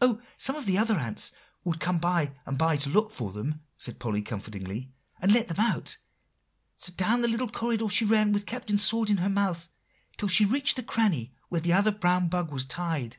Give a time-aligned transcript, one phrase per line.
[0.00, 0.22] "Oh!
[0.38, 1.32] some of the other ants
[1.64, 4.90] would come by and by, to look for them," said Polly comfortingly,
[5.20, 5.98] "and let them out.
[6.78, 9.68] So down the long corridor she ran with the Captain's sword in her mouth,
[10.16, 13.18] till she reached the cranny where the other brown bug was tied.